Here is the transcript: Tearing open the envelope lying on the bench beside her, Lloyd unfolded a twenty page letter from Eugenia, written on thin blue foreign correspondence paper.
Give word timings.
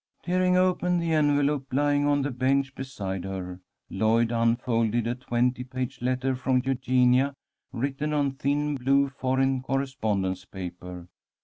Tearing 0.23 0.57
open 0.57 0.97
the 0.97 1.13
envelope 1.13 1.67
lying 1.71 2.07
on 2.07 2.23
the 2.23 2.31
bench 2.31 2.73
beside 2.73 3.23
her, 3.23 3.59
Lloyd 3.87 4.31
unfolded 4.31 5.05
a 5.05 5.13
twenty 5.13 5.63
page 5.63 6.01
letter 6.01 6.33
from 6.33 6.63
Eugenia, 6.65 7.35
written 7.71 8.11
on 8.11 8.31
thin 8.31 8.73
blue 8.77 9.09
foreign 9.09 9.61
correspondence 9.61 10.43
paper. 10.43 11.07